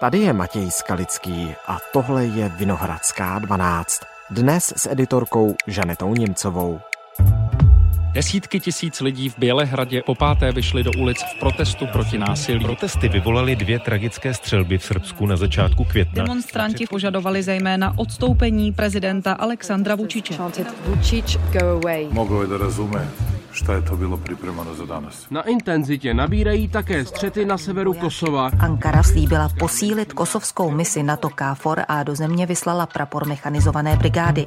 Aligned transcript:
Tady 0.00 0.18
je 0.18 0.32
Matěj 0.32 0.70
Skalický 0.70 1.54
a 1.66 1.78
tohle 1.92 2.26
je 2.26 2.48
Vinohradská 2.48 3.38
12. 3.38 4.00
Dnes 4.30 4.72
s 4.76 4.90
editorkou 4.90 5.54
Žanetou 5.66 6.14
Němcovou. 6.14 6.80
Desítky 8.12 8.60
tisíc 8.60 9.00
lidí 9.00 9.28
v 9.28 9.38
Bělehradě 9.38 10.02
po 10.06 10.14
páté 10.14 10.52
vyšly 10.52 10.82
do 10.82 10.90
ulic 10.98 11.18
v 11.22 11.40
protestu 11.40 11.86
proti 11.86 12.18
násilí. 12.18 12.64
Protesty 12.64 13.08
vyvolaly 13.08 13.56
dvě 13.56 13.78
tragické 13.78 14.34
střelby 14.34 14.78
v 14.78 14.84
Srbsku 14.84 15.26
na 15.26 15.36
začátku 15.36 15.84
května. 15.84 16.24
Demonstranti 16.24 16.86
požadovali 16.86 17.42
zejména 17.42 17.98
odstoupení 17.98 18.72
prezidenta 18.72 19.32
Alexandra 19.32 19.94
Vučiče. 19.94 20.38
Mogao 22.10 22.42
je 22.42 22.48
da 22.48 22.58
razume 22.58 23.08
šta 23.56 23.72
je 23.74 23.82
to 23.82 23.96
bylo 23.96 24.16
připraveno 24.16 24.74
za 24.74 24.84
danas. 24.84 25.26
Na 25.30 25.42
intenzitě 25.42 26.14
nabírají 26.14 26.68
také 26.68 27.04
střety 27.04 27.44
na 27.44 27.58
severu 27.58 27.94
Kosova. 27.94 28.50
Ankara 28.58 29.02
slíbila 29.02 29.48
posílit 29.58 30.12
kosovskou 30.12 30.70
misi 30.70 31.02
NATO 31.02 31.28
KFOR 31.28 31.82
a 31.88 32.02
do 32.02 32.14
země 32.14 32.46
vyslala 32.46 32.86
prapor 32.86 33.26
mechanizované 33.26 33.96
brigády. 33.96 34.46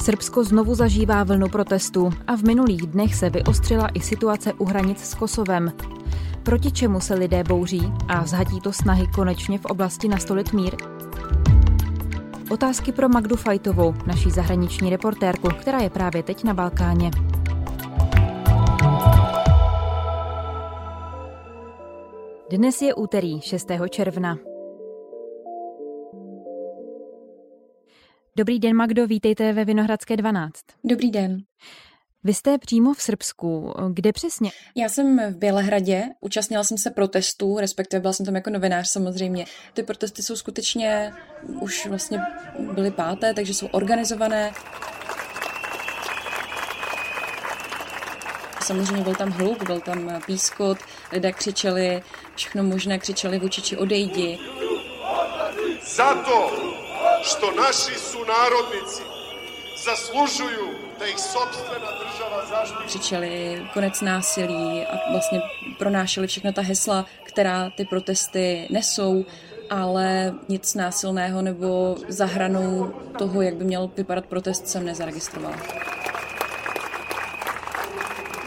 Srbsko 0.00 0.44
znovu 0.44 0.74
zažívá 0.74 1.24
vlnu 1.24 1.48
protestů 1.48 2.10
a 2.26 2.36
v 2.36 2.42
minulých 2.42 2.86
dnech 2.86 3.14
se 3.14 3.30
vyostřila 3.30 3.88
i 3.88 4.00
situace 4.00 4.52
u 4.52 4.64
hranic 4.64 5.00
s 5.00 5.14
Kosovem. 5.14 5.72
Proti 6.42 6.72
čemu 6.72 7.00
se 7.00 7.14
lidé 7.14 7.44
bouří 7.44 7.92
a 8.08 8.26
zhatí 8.26 8.60
to 8.60 8.72
snahy 8.72 9.06
konečně 9.14 9.58
v 9.58 9.64
oblasti 9.64 10.08
nastolit 10.08 10.52
mír? 10.52 10.76
Otázky 12.50 12.92
pro 12.92 13.08
Magdu 13.08 13.36
Fajtovou, 13.36 13.94
naší 14.06 14.30
zahraniční 14.30 14.90
reportérku, 14.90 15.48
která 15.48 15.78
je 15.78 15.90
právě 15.90 16.22
teď 16.22 16.44
na 16.44 16.54
Balkáně. 16.54 17.10
Dnes 22.50 22.82
je 22.82 22.94
úterý 22.94 23.40
6. 23.40 23.68
června. 23.90 24.38
Dobrý 28.36 28.58
den, 28.58 28.76
Magdo, 28.76 29.06
vítejte 29.06 29.52
ve 29.52 29.64
Vinohradské 29.64 30.16
12. 30.16 30.52
Dobrý 30.84 31.10
den. 31.10 31.38
Vy 32.24 32.34
jste 32.34 32.58
přímo 32.58 32.94
v 32.94 33.02
Srbsku. 33.02 33.74
Kde 33.92 34.12
přesně? 34.12 34.50
Já 34.74 34.88
jsem 34.88 35.32
v 35.32 35.36
Bělehradě, 35.36 36.04
účastnila 36.20 36.64
jsem 36.64 36.78
se 36.78 36.90
protestů, 36.90 37.58
respektive 37.58 38.00
byla 38.00 38.12
jsem 38.12 38.26
tam 38.26 38.34
jako 38.34 38.50
novinář 38.50 38.88
samozřejmě. 38.88 39.44
Ty 39.74 39.82
protesty 39.82 40.22
jsou 40.22 40.36
skutečně, 40.36 41.12
už 41.60 41.86
vlastně 41.86 42.20
byly 42.72 42.90
páté, 42.90 43.34
takže 43.34 43.54
jsou 43.54 43.66
organizované. 43.66 44.52
Samozřejmě 48.62 49.02
byl 49.02 49.14
tam 49.14 49.30
hluk, 49.30 49.62
byl 49.62 49.80
tam 49.80 50.20
pískot, 50.26 50.78
lidé 51.12 51.32
křičeli, 51.32 52.02
všechno 52.34 52.62
možné 52.62 52.98
křičeli 52.98 53.38
vůči 53.38 53.76
odejdi. 53.76 54.38
Zato 55.96 56.50
što 57.22 57.50
naši 57.50 57.94
sunárodnici 57.94 59.02
zaslužují 59.84 60.87
Křičeli 62.86 63.62
konec 63.74 64.00
násilí 64.00 64.86
a 64.86 65.10
vlastně 65.10 65.40
pronášeli 65.78 66.26
všechna 66.26 66.52
ta 66.52 66.62
hesla, 66.62 67.06
která 67.24 67.70
ty 67.70 67.84
protesty 67.84 68.68
nesou, 68.70 69.24
ale 69.70 70.34
nic 70.48 70.74
násilného 70.74 71.42
nebo 71.42 71.96
zahranou 72.08 72.92
toho, 73.18 73.42
jak 73.42 73.54
by 73.54 73.64
měl 73.64 73.90
vypadat 73.96 74.26
protest, 74.26 74.68
jsem 74.68 74.84
nezaregistrovala. 74.84 75.56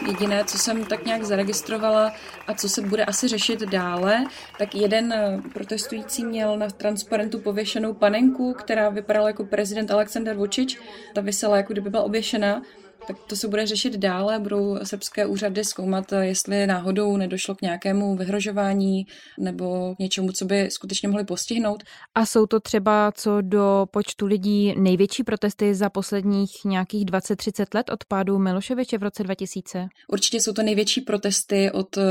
Jediné, 0.06 0.44
co 0.44 0.58
jsem 0.58 0.84
tak 0.84 1.04
nějak 1.04 1.24
zaregistrovala 1.24 2.12
a 2.46 2.54
co 2.54 2.68
se 2.68 2.82
bude 2.82 3.04
asi 3.04 3.28
řešit 3.28 3.60
dále, 3.60 4.24
tak 4.58 4.74
jeden 4.74 5.14
protestující 5.52 6.24
měl 6.24 6.58
na 6.58 6.70
transparentu 6.70 7.38
pověšenou 7.38 7.94
panenku, 7.94 8.52
která 8.52 8.88
vypadala 8.88 9.28
jako 9.28 9.44
prezident 9.44 9.90
Aleksandr 9.90 10.34
Vučić. 10.34 10.78
Ta 11.14 11.20
vysela, 11.20 11.56
jako 11.56 11.72
kdyby 11.72 11.90
byla 11.90 12.02
oběšena 12.02 12.62
tak 13.06 13.16
to 13.26 13.36
se 13.36 13.48
bude 13.48 13.66
řešit 13.66 13.96
dále. 13.96 14.38
Budou 14.38 14.78
srbské 14.82 15.26
úřady 15.26 15.64
zkoumat, 15.64 16.12
jestli 16.20 16.66
náhodou 16.66 17.16
nedošlo 17.16 17.54
k 17.54 17.62
nějakému 17.62 18.16
vyhrožování 18.16 19.06
nebo 19.38 19.94
k 19.94 19.98
něčemu, 19.98 20.32
co 20.32 20.44
by 20.44 20.68
skutečně 20.70 21.08
mohli 21.08 21.24
postihnout. 21.24 21.82
A 22.14 22.26
jsou 22.26 22.46
to 22.46 22.60
třeba 22.60 23.12
co 23.12 23.40
do 23.40 23.86
počtu 23.90 24.26
lidí 24.26 24.74
největší 24.78 25.24
protesty 25.24 25.74
za 25.74 25.90
posledních 25.90 26.64
nějakých 26.64 27.04
20-30 27.04 27.66
let 27.74 27.90
od 27.90 28.04
pádu 28.04 28.38
Miloševiče 28.38 28.98
v 28.98 29.02
roce 29.02 29.22
2000? 29.22 29.88
Určitě 30.08 30.40
jsou 30.40 30.52
to 30.52 30.62
největší 30.62 31.00
protesty 31.00 31.70
od 31.70 31.96
eh, 31.96 32.02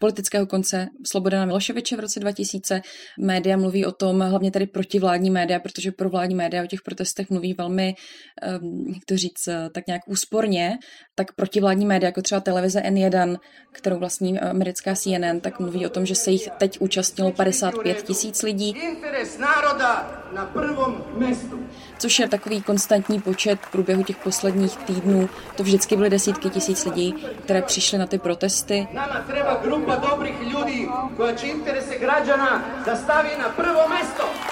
politického 0.00 0.46
konce 0.46 0.88
Slobodana 1.06 1.46
Miloševiče 1.46 1.96
v 1.96 2.00
roce 2.00 2.20
2000. 2.20 2.82
Média 3.18 3.56
mluví 3.56 3.86
o 3.86 3.92
tom, 3.92 4.20
hlavně 4.20 4.50
tady 4.50 4.66
protivládní 4.66 5.30
média, 5.30 5.60
protože 5.60 5.92
pro 5.92 6.10
vládní 6.10 6.34
média 6.34 6.62
o 6.62 6.66
těch 6.66 6.82
protestech 6.82 7.30
mluví 7.30 7.54
velmi, 7.54 7.94
ehm, 8.42 8.84
jak 8.94 9.04
to 9.04 9.16
říct, 9.16 9.48
eh, 9.48 9.70
tak 9.74 9.86
nějak 9.86 10.02
úspor 10.08 10.39
odporně, 10.40 10.78
tak 11.14 11.32
protivládní 11.32 11.86
média, 11.86 12.08
jako 12.08 12.22
třeba 12.22 12.40
televize 12.40 12.80
N1, 12.80 13.36
kterou 13.72 13.98
vlastní 13.98 14.40
americká 14.40 14.94
CNN, 14.94 15.40
tak 15.40 15.60
mluví 15.60 15.86
o 15.86 15.90
tom, 15.90 16.06
že 16.06 16.14
se 16.14 16.30
jich 16.30 16.48
teď 16.58 16.80
účastnilo 16.80 17.32
55 17.32 18.02
tisíc 18.02 18.42
lidí. 18.42 18.74
Na 20.32 20.46
prvom. 20.46 21.04
Což 21.98 22.18
je 22.18 22.28
takový 22.28 22.62
konstantní 22.62 23.20
počet 23.20 23.58
v 23.60 23.70
průběhu 23.70 24.02
těch 24.02 24.16
posledních 24.16 24.76
týdnů. 24.76 25.28
To 25.56 25.62
vždycky 25.62 25.96
byly 25.96 26.10
desítky 26.10 26.50
tisíc 26.50 26.84
lidí, 26.84 27.14
které 27.44 27.62
přišly 27.62 27.98
na 27.98 28.06
ty 28.06 28.18
protesty. 28.18 28.88
Nama 28.92 29.24
treba 29.26 29.60
grupa 29.62 29.94
dobrých 29.94 30.40
lidí, 30.40 30.88
će 31.40 31.46
interese 31.46 31.98
građana 31.98 32.62
da 32.86 32.96
staví 32.96 33.30
na 33.38 33.48
prvo 33.48 33.88
město. 33.88 34.49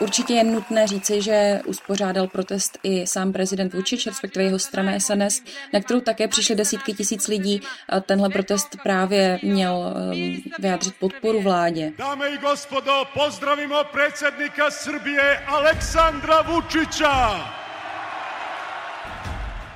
Určitě 0.00 0.34
je 0.34 0.44
nutné 0.44 0.86
říci, 0.86 1.22
že 1.22 1.60
uspořádal 1.66 2.26
protest 2.26 2.78
i 2.82 3.06
sám 3.06 3.32
prezident 3.32 3.74
Vučić, 3.74 4.06
respektive 4.06 4.44
jeho 4.44 4.58
strana 4.58 4.92
SNS, 4.98 5.42
na 5.72 5.80
kterou 5.80 6.00
také 6.00 6.28
přišly 6.28 6.54
desítky 6.54 6.92
tisíc 6.92 7.28
lidí. 7.28 7.60
A 7.88 8.00
tenhle 8.00 8.28
protest 8.28 8.76
právě 8.82 9.38
měl 9.42 9.94
um, 10.12 10.42
vyjádřit 10.58 10.94
podporu 11.00 11.42
vládě. 11.42 11.92
Dámy 11.98 12.26
i 12.26 12.38
gospodo, 12.38 13.04
pozdravíme 13.14 13.76
předsednika 13.92 14.70
Srbije 14.70 15.38
Aleksandra 15.46 16.42
Vučića. 16.42 17.63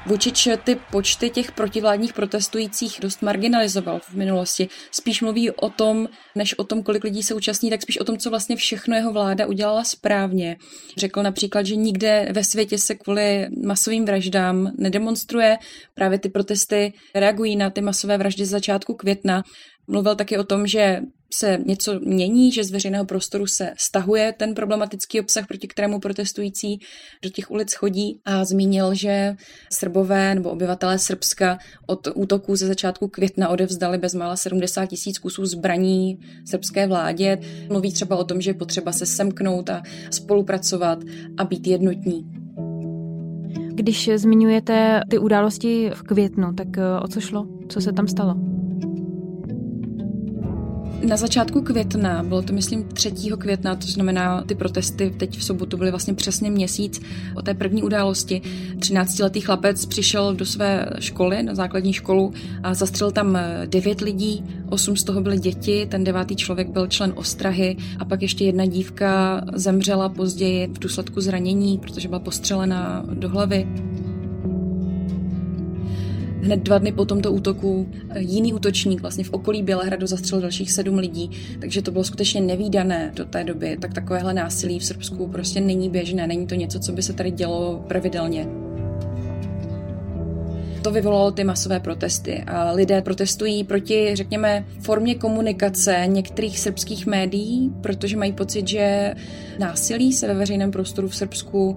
Vučič 0.09 0.49
ty 0.65 0.77
počty 0.91 1.31
těch 1.31 1.53
protivládních 1.53 2.13
protestujících 2.13 2.99
dost 3.01 3.23
marginalizoval 3.23 4.01
v 4.01 4.15
minulosti. 4.15 4.69
Spíš 4.91 5.23
mluví 5.23 5.51
o 5.51 5.71
tom, 5.71 6.09
než 6.35 6.59
o 6.59 6.65
tom, 6.65 6.83
kolik 6.83 7.05
lidí 7.05 7.23
se 7.23 7.35
účastní, 7.35 7.71
tak 7.71 7.83
spíš 7.83 7.99
o 7.99 8.05
tom, 8.05 8.19
co 8.19 8.31
vlastně 8.31 8.57
všechno 8.57 8.97
jeho 8.97 9.13
vláda 9.13 9.47
udělala 9.47 9.85
správně. 9.85 10.57
Řekl 10.97 11.23
například, 11.23 11.67
že 11.67 11.77
nikde 11.77 12.29
ve 12.33 12.45
světě 12.45 12.79
se 12.79 12.95
kvůli 12.95 13.47
masovým 13.67 14.05
vraždám 14.05 14.73
nedemonstruje. 14.79 15.59
Právě 15.95 16.19
ty 16.19 16.29
protesty 16.29 16.93
reagují 17.15 17.57
na 17.57 17.71
ty 17.71 17.81
masové 17.81 18.19
vraždy 18.19 18.47
z 18.47 18.51
začátku 18.51 18.95
května. 18.95 19.43
Mluvil 19.89 20.15
taky 20.15 20.39
o 20.39 20.45
tom, 20.45 20.67
že 20.67 21.01
se 21.35 21.59
něco 21.67 22.01
mění, 22.01 22.53
že 22.53 22.65
z 22.65 22.71
veřejného 22.71 23.05
prostoru 23.05 23.47
se 23.47 23.73
stahuje 23.79 24.35
ten 24.37 24.55
problematický 24.55 25.21
obsah, 25.21 25.47
proti 25.47 25.69
kterému 25.69 26.01
protestující 26.01 26.81
do 27.23 27.31
těch 27.31 27.51
ulic 27.51 27.75
chodí 27.75 28.21
a 28.25 28.45
zmínil, 28.45 28.95
že 28.95 29.37
Srbové 29.73 30.35
nebo 30.35 30.51
obyvatelé 30.51 30.99
Srbska 30.99 31.59
od 31.87 32.09
útoků 32.15 32.57
ze 32.57 32.67
začátku 32.67 33.09
května 33.09 33.49
odevzdali 33.49 33.99
bezmála 33.99 34.37
70 34.37 34.87
tisíc 34.87 35.19
kusů 35.19 35.47
zbraní 35.47 36.19
srbské 36.45 36.87
vládě. 36.87 37.39
Mluví 37.69 37.93
třeba 37.93 38.17
o 38.17 38.25
tom, 38.25 38.41
že 38.41 38.51
je 38.51 38.55
potřeba 38.55 38.93
se 38.93 39.07
semknout 39.07 39.71
a 39.71 39.83
spolupracovat 40.11 40.99
a 41.37 41.45
být 41.45 41.67
jednotní. 41.67 42.27
Když 43.75 44.11
zmiňujete 44.17 45.01
ty 45.11 45.19
události 45.19 45.91
v 45.95 46.03
květnu, 46.03 46.53
tak 46.53 46.79
eh, 46.79 47.01
o 47.03 47.09
co 47.09 47.21
šlo? 47.21 47.47
Co 47.69 47.81
se 47.81 47.93
tam 47.93 48.09
stalo? 48.09 48.35
Na 51.03 51.17
začátku 51.17 51.63
května, 51.63 52.23
bylo 52.23 52.43
to 52.43 52.53
myslím 52.53 52.85
3. 52.85 53.13
května, 53.39 53.77
to 53.77 53.87
znamená 53.87 54.43
ty 54.43 54.55
protesty 54.55 55.15
teď 55.17 55.39
v 55.39 55.45
sobotu 55.45 55.77
byly 55.77 55.91
vlastně 55.91 56.15
přesně 56.15 56.51
měsíc 56.51 57.01
o 57.35 57.43
té 57.43 57.55
první 57.55 57.83
události. 57.83 58.43
13-letý 58.77 59.41
chlapec 59.41 59.87
přišel 59.87 60.35
do 60.35 60.47
své 60.47 60.91
školy, 60.99 61.43
na 61.43 61.55
základní 61.55 61.93
školu 61.93 62.33
a 62.63 62.75
zastřelil 62.75 63.13
tam 63.13 63.39
9 63.67 64.01
lidí, 64.01 64.45
8 64.69 64.97
z 64.97 65.05
toho 65.05 65.21
byly 65.21 65.39
děti, 65.39 65.87
ten 65.91 66.05
devátý 66.05 66.37
člověk 66.37 66.69
byl 66.69 66.87
člen 66.87 67.13
ostrahy 67.17 67.77
a 67.99 68.05
pak 68.05 68.23
ještě 68.23 68.45
jedna 68.45 68.67
dívka 68.67 69.41
zemřela 69.55 70.09
později 70.09 70.67
v 70.67 70.79
důsledku 70.79 71.21
zranění, 71.21 71.79
protože 71.79 72.09
byla 72.09 72.21
postřelena 72.21 73.05
do 73.15 73.29
hlavy. 73.29 73.69
Hned 76.49 76.63
dva 76.63 76.79
dny 76.79 76.93
po 76.93 77.05
tomto 77.05 77.33
útoku 77.33 77.89
eh, 78.11 78.21
jiný 78.21 78.53
útočník 78.53 79.01
vlastně 79.01 79.25
v 79.25 79.33
okolí 79.33 79.63
Bělehradu 79.63 80.07
zastřelil 80.07 80.43
dalších 80.43 80.73
sedm 80.73 80.99
lidí, 80.99 81.31
takže 81.61 81.83
to 81.83 81.91
bylo 81.91 82.05
skutečně 82.05 82.41
nevýdané 82.41 83.13
do 83.15 83.25
té 83.25 83.45
doby. 83.45 83.77
Tak 83.81 83.95
takovéhle 83.95 84.35
násilí 84.35 84.79
v 84.79 84.85
Srbsku 84.85 85.29
prostě 85.29 85.61
není 85.61 85.91
běžné, 85.91 86.27
není 86.27 86.47
to 86.47 86.55
něco, 86.55 86.81
co 86.81 86.93
by 86.93 87.03
se 87.03 87.13
tady 87.13 87.31
dělo 87.31 87.85
pravidelně. 87.89 88.47
To 90.83 90.91
vyvolalo 90.91 91.31
ty 91.31 91.45
masové 91.45 91.81
protesty 91.81 92.45
a 92.47 92.73
lidé 92.73 93.03
protestují 93.03 93.65
proti, 93.65 94.11
řekněme, 94.13 94.65
formě 94.81 95.15
komunikace 95.15 96.05
některých 96.07 96.59
srbských 96.59 97.07
médií, 97.07 97.73
protože 97.81 98.17
mají 98.17 98.33
pocit, 98.33 98.69
že 98.69 99.15
násilí 99.59 100.13
se 100.13 100.27
ve 100.27 100.35
veřejném 100.35 100.71
prostoru 100.71 101.09
v 101.09 101.17
Srbsku 101.17 101.77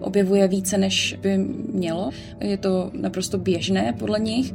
objevuje 0.00 0.48
více, 0.48 0.78
než 0.78 1.16
by 1.20 1.38
mělo. 1.72 2.10
Je 2.40 2.56
to 2.56 2.90
naprosto 2.94 3.38
běžné 3.38 3.94
podle 3.98 4.20
nich. 4.20 4.54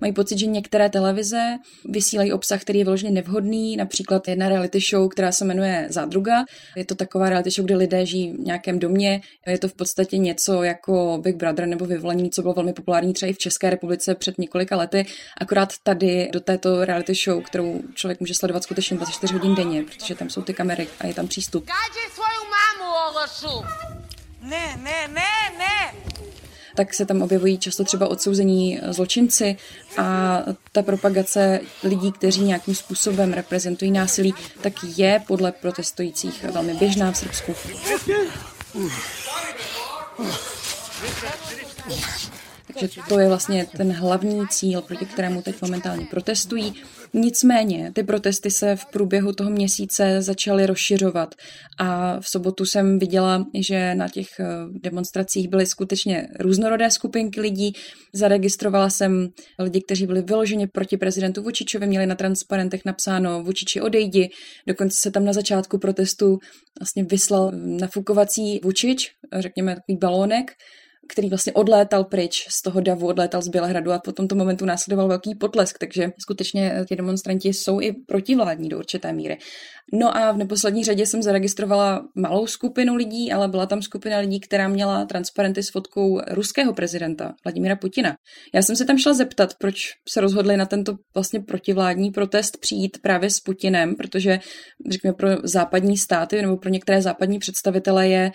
Mají 0.00 0.12
pocit, 0.12 0.38
že 0.38 0.46
některé 0.46 0.90
televize 0.90 1.56
vysílají 1.88 2.32
obsah, 2.32 2.60
který 2.60 2.78
je 2.78 2.84
vyloženě 2.84 3.12
nevhodný, 3.12 3.76
například 3.76 4.28
jedna 4.28 4.48
reality 4.48 4.80
show, 4.80 5.08
která 5.08 5.32
se 5.32 5.44
jmenuje 5.44 5.86
Zádruga. 5.90 6.44
Je 6.76 6.84
to 6.84 6.94
taková 6.94 7.28
reality 7.28 7.50
show, 7.50 7.64
kde 7.64 7.76
lidé 7.76 8.06
žijí 8.06 8.32
v 8.32 8.38
nějakém 8.38 8.78
domě. 8.78 9.20
Je 9.46 9.58
to 9.58 9.68
v 9.68 9.74
podstatě 9.74 10.18
něco 10.18 10.62
jako 10.62 11.18
Big 11.22 11.36
Brother 11.36 11.66
nebo 11.66 11.86
Vyvolení, 11.86 12.30
co 12.30 12.42
bylo 12.42 12.54
velmi 12.54 12.72
populární 12.72 13.12
třeba 13.12 13.30
i 13.30 13.32
v 13.32 13.38
České 13.38 13.70
republice 13.70 14.14
před 14.14 14.38
několika 14.38 14.76
lety. 14.76 15.06
Akorát 15.40 15.72
tady 15.82 16.28
do 16.32 16.40
této 16.40 16.84
reality 16.84 17.14
show, 17.14 17.42
kterou 17.42 17.80
člověk 17.94 18.20
může 18.20 18.34
sledovat 18.34 18.62
skutečně 18.62 18.96
24 18.96 19.34
hodin 19.34 19.54
denně, 19.54 19.82
protože 19.82 20.14
tam 20.14 20.30
jsou 20.30 20.42
ty 20.42 20.54
kamery 20.54 20.88
a 21.00 21.06
je 21.06 21.14
tam 21.14 21.28
přístup. 21.28 21.66
Ne, 24.40 24.78
ne, 24.82 25.08
ne, 25.08 25.58
ne. 25.58 25.94
Tak 26.76 26.94
se 26.94 27.06
tam 27.06 27.22
objevují 27.22 27.58
často 27.58 27.84
třeba 27.84 28.08
odsouzení 28.08 28.80
zločinci 28.88 29.56
a 29.98 30.38
ta 30.72 30.82
propagace 30.82 31.60
lidí, 31.82 32.12
kteří 32.12 32.40
nějakým 32.40 32.74
způsobem 32.74 33.32
reprezentují 33.32 33.90
násilí, 33.90 34.34
tak 34.60 34.72
je 34.96 35.22
podle 35.26 35.52
protestujících 35.52 36.44
velmi 36.44 36.74
běžná 36.74 37.12
v 37.12 37.16
Srbsku. 37.16 37.54
Takže 42.80 43.00
to 43.08 43.18
je 43.18 43.28
vlastně 43.28 43.66
ten 43.76 43.92
hlavní 43.92 44.48
cíl, 44.48 44.82
proti 44.82 45.06
kterému 45.06 45.42
teď 45.42 45.62
momentálně 45.62 46.06
protestují. 46.10 46.74
Nicméně 47.14 47.92
ty 47.94 48.02
protesty 48.02 48.50
se 48.50 48.76
v 48.76 48.86
průběhu 48.86 49.32
toho 49.32 49.50
měsíce 49.50 50.22
začaly 50.22 50.66
rozšiřovat 50.66 51.34
a 51.78 52.20
v 52.20 52.28
sobotu 52.28 52.64
jsem 52.64 52.98
viděla, 52.98 53.46
že 53.54 53.94
na 53.94 54.08
těch 54.08 54.28
eh, 54.40 54.46
demonstracích 54.70 55.48
byly 55.48 55.66
skutečně 55.66 56.28
různorodé 56.40 56.90
skupinky 56.90 57.40
lidí. 57.40 57.72
Zaregistrovala 58.12 58.90
jsem 58.90 59.28
lidi, 59.58 59.80
kteří 59.80 60.06
byli 60.06 60.22
vyloženě 60.22 60.66
proti 60.66 60.96
prezidentu 60.96 61.42
Vučičovi, 61.42 61.86
měli 61.86 62.06
na 62.06 62.14
transparentech 62.14 62.84
napsáno 62.84 63.42
Vučiči 63.42 63.80
odejdi. 63.80 64.30
Dokonce 64.66 65.00
se 65.00 65.10
tam 65.10 65.24
na 65.24 65.32
začátku 65.32 65.78
protestu 65.78 66.38
vlastně 66.80 67.04
vyslal 67.04 67.52
nafukovací 67.54 68.60
Vučič, 68.64 69.10
řekněme 69.38 69.74
takový 69.74 69.98
balónek, 69.98 70.52
který 71.08 71.28
vlastně 71.28 71.52
odlétal 71.52 72.04
pryč 72.04 72.46
z 72.50 72.62
toho 72.62 72.80
davu, 72.80 73.06
odlétal 73.06 73.42
z 73.42 73.48
Bělehradu 73.48 73.92
a 73.92 73.98
po 73.98 74.12
tomto 74.12 74.34
momentu 74.34 74.64
následoval 74.64 75.08
velký 75.08 75.34
potlesk, 75.34 75.78
takže 75.78 76.10
skutečně 76.20 76.84
ti 76.88 76.96
demonstranti 76.96 77.48
jsou 77.48 77.80
i 77.80 77.92
protivládní 78.06 78.68
do 78.68 78.78
určité 78.78 79.12
míry. 79.12 79.38
No 79.92 80.16
a 80.16 80.32
v 80.32 80.36
neposlední 80.36 80.84
řadě 80.84 81.06
jsem 81.06 81.22
zaregistrovala 81.22 82.02
malou 82.16 82.46
skupinu 82.46 82.94
lidí, 82.94 83.32
ale 83.32 83.48
byla 83.48 83.66
tam 83.66 83.82
skupina 83.82 84.18
lidí, 84.18 84.40
která 84.40 84.68
měla 84.68 85.04
transparenty 85.04 85.62
s 85.62 85.70
fotkou 85.70 86.20
ruského 86.30 86.72
prezidenta 86.72 87.34
Vladimira 87.44 87.76
Putina. 87.76 88.14
Já 88.54 88.62
jsem 88.62 88.76
se 88.76 88.84
tam 88.84 88.98
šla 88.98 89.14
zeptat, 89.14 89.54
proč 89.60 89.74
se 90.08 90.20
rozhodli 90.20 90.56
na 90.56 90.66
tento 90.66 90.94
vlastně 91.14 91.40
protivládní 91.40 92.10
protest 92.10 92.58
přijít 92.60 92.98
právě 93.02 93.30
s 93.30 93.40
Putinem, 93.40 93.96
protože 93.96 94.38
řekněme 94.90 95.14
pro 95.14 95.28
západní 95.44 95.96
státy 95.96 96.42
nebo 96.42 96.56
pro 96.56 96.70
některé 96.70 97.02
západní 97.02 97.38
představitele 97.38 98.08
je 98.08 98.30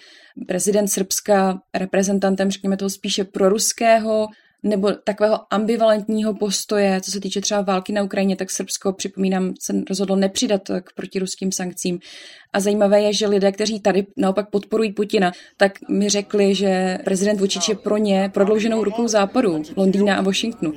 prezident 0.47 0.87
Srbska 0.87 1.57
reprezentantem, 1.75 2.51
řekněme 2.63 2.77
toho 2.77 2.89
spíše 2.89 3.23
proruského 3.23 4.27
nebo 4.63 4.91
takového 4.91 5.53
ambivalentního 5.53 6.33
postoje, 6.33 7.01
co 7.01 7.11
se 7.11 7.19
týče 7.19 7.41
třeba 7.41 7.61
války 7.61 7.93
na 7.93 8.03
Ukrajině, 8.03 8.35
tak 8.35 8.51
Srbsko, 8.51 8.93
připomínám, 8.93 9.53
se 9.59 9.73
rozhodlo 9.89 10.15
nepřidat 10.15 10.61
k 10.83 10.93
protiruským 10.93 11.51
sankcím. 11.51 11.99
A 12.53 12.59
zajímavé 12.59 13.01
je, 13.01 13.13
že 13.13 13.27
lidé, 13.27 13.51
kteří 13.51 13.79
tady 13.79 14.05
naopak 14.17 14.49
podporují 14.49 14.91
Putina, 14.91 15.31
tak 15.57 15.71
mi 15.89 16.09
řekli, 16.09 16.55
že 16.55 16.97
prezident 17.03 17.39
Vučić 17.39 17.69
je 17.69 17.75
pro 17.75 17.97
ně 17.97 18.31
prodlouženou 18.33 18.83
rukou 18.83 19.07
západu, 19.07 19.61
Londýna 19.75 20.15
a 20.15 20.21
Washingtonu. 20.21 20.73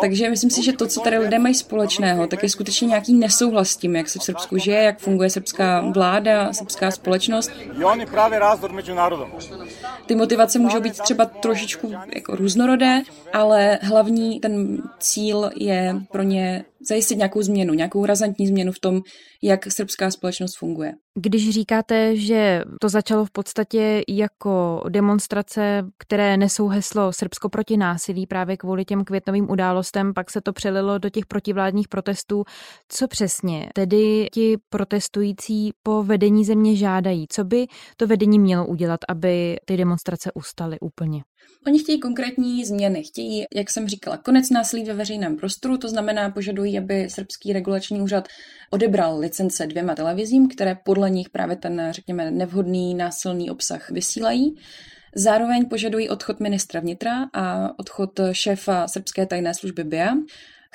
Takže 0.00 0.30
myslím 0.30 0.50
si, 0.50 0.62
že 0.62 0.72
to, 0.72 0.86
co 0.86 1.00
tady 1.00 1.18
lidé 1.18 1.38
mají 1.38 1.54
společného, 1.54 2.26
tak 2.26 2.42
je 2.42 2.48
skutečně 2.48 2.86
nějaký 2.86 3.14
nesouhlas 3.14 3.68
s 3.68 3.76
tím, 3.76 3.96
jak 3.96 4.08
se 4.08 4.18
v 4.18 4.22
Srbsku 4.22 4.58
žije, 4.58 4.82
jak 4.82 4.98
funguje 4.98 5.30
srbská 5.30 5.80
vláda, 5.80 6.52
srbská 6.52 6.90
společnost. 6.90 7.50
Ty 10.06 10.14
motivace 10.14 10.58
můžou 10.58 10.80
být 10.80 10.98
třeba 10.98 11.24
trošičku 11.24 11.92
jako 12.14 12.36
různorodé, 12.36 13.02
ale 13.32 13.78
hlavní 13.82 14.40
ten 14.40 14.82
cíl 14.98 15.50
je 15.56 15.94
pro 16.12 16.22
ně 16.22 16.64
zajistit 16.88 17.16
nějakou 17.16 17.42
změnu, 17.42 17.74
nějakou 17.74 18.06
razantní 18.06 18.46
změnu 18.46 18.72
v 18.72 18.80
tom, 18.80 19.00
jak 19.42 19.72
srbská 19.72 20.10
společnost 20.10 20.58
funguje. 20.58 20.92
Když 21.18 21.50
říkáte, 21.50 22.16
že 22.16 22.62
to 22.80 22.88
začalo 22.88 23.24
v 23.24 23.30
podstatě 23.30 24.02
jako 24.08 24.84
demonstrace, 24.88 25.84
které 25.98 26.36
nesou 26.36 26.68
heslo 26.68 27.12
Srbsko 27.12 27.48
proti 27.48 27.76
násilí 27.76 28.26
právě 28.26 28.56
kvůli 28.56 28.84
těm 28.84 29.04
květnovým 29.04 29.50
událostem, 29.50 30.14
pak 30.14 30.30
se 30.30 30.40
to 30.40 30.52
přelilo 30.52 30.98
do 30.98 31.10
těch 31.10 31.26
protivládních 31.26 31.88
protestů. 31.88 32.44
Co 32.88 33.08
přesně 33.08 33.68
tedy 33.74 34.26
ti 34.32 34.56
protestující 34.68 35.70
po 35.82 36.02
vedení 36.02 36.44
země 36.44 36.76
žádají? 36.76 37.26
Co 37.28 37.44
by 37.44 37.66
to 37.96 38.06
vedení 38.06 38.38
mělo 38.38 38.66
udělat, 38.66 39.00
aby 39.08 39.56
ty 39.64 39.76
demonstrace 39.76 40.32
ustaly 40.34 40.80
úplně? 40.80 41.22
Oni 41.66 41.78
chtějí 41.78 42.00
konkrétní 42.00 42.64
změny. 42.64 43.02
Chtějí, 43.04 43.44
jak 43.54 43.70
jsem 43.70 43.88
říkala, 43.88 44.16
konec 44.16 44.50
násilí 44.50 44.84
ve 44.84 44.94
veřejném 44.94 45.36
prostoru, 45.36 45.78
to 45.78 45.88
znamená, 45.88 46.30
požadují, 46.30 46.78
aby 46.78 47.10
srbský 47.10 47.52
regulační 47.52 48.00
úřad 48.00 48.28
odebral 48.70 49.18
licence 49.18 49.66
dvěma 49.66 49.94
televizím, 49.94 50.48
které 50.48 50.76
podle 50.84 51.05
nich 51.08 51.30
právě 51.30 51.56
ten, 51.56 51.88
řekněme, 51.90 52.30
nevhodný 52.30 52.94
násilný 52.94 53.50
obsah 53.50 53.90
vysílají. 53.90 54.56
Zároveň 55.14 55.68
požadují 55.68 56.08
odchod 56.08 56.40
ministra 56.40 56.80
vnitra 56.80 57.28
a 57.32 57.78
odchod 57.78 58.20
šéfa 58.32 58.88
srbské 58.88 59.26
tajné 59.26 59.54
služby 59.54 59.84
BIA 59.84 60.14